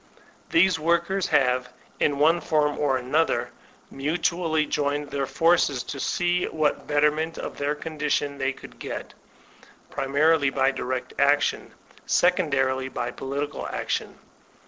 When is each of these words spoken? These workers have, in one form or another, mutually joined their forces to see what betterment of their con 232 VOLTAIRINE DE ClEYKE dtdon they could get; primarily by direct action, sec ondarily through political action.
These 0.49 0.79
workers 0.79 1.27
have, 1.27 1.71
in 1.99 2.17
one 2.17 2.41
form 2.41 2.79
or 2.79 2.97
another, 2.97 3.51
mutually 3.91 4.65
joined 4.65 5.11
their 5.11 5.27
forces 5.27 5.83
to 5.83 5.99
see 5.99 6.45
what 6.45 6.87
betterment 6.87 7.37
of 7.37 7.59
their 7.59 7.75
con 7.75 7.99
232 7.99 7.99
VOLTAIRINE 7.99 8.37
DE 8.39 8.39
ClEYKE 8.39 8.39
dtdon 8.39 8.39
they 8.55 8.59
could 8.67 8.79
get; 8.79 9.13
primarily 9.91 10.49
by 10.49 10.71
direct 10.71 11.13
action, 11.19 11.71
sec 12.07 12.37
ondarily 12.37 12.91
through 12.91 13.11
political 13.11 13.67
action. 13.67 14.17